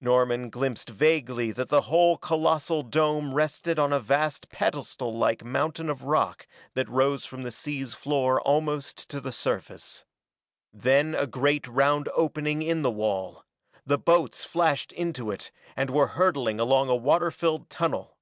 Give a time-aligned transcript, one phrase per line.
[0.00, 5.90] Norman glimpsed vaguely that the whole colossal dome rested on a vast pedestal like mountain
[5.90, 10.04] of rock that rose from the sea's floor almost to the surface.
[10.72, 13.44] Then a great round opening in the wall;
[13.84, 18.16] the boats flashed into it and were hurtling along a water filled tunnel.